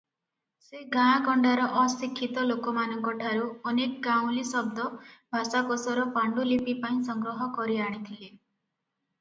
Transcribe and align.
ସେ 0.67 0.79
ଗାଆଁଗଣ୍ଡାର 0.93 1.65
ଅଶିକ୍ଷିତ 1.81 2.45
ଲୋକମାନଙ୍କଠାରୁ 2.51 3.45
ଅନେକ 3.73 4.01
ଗାଉଁଲି 4.07 4.47
ଶବ୍ଦ 4.53 4.89
ଭାଷାକୋଷର 5.37 6.07
ପାଣ୍ଠୁଲିପି 6.17 6.77
ପାଇଁ 6.87 6.99
ସଂଗ୍ରହ 7.11 7.47
କରିଆଣିଥିଲେ। 7.61 8.33